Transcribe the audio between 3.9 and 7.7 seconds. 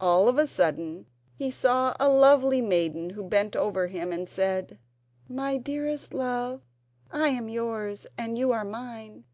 and said: "My dearest love, I am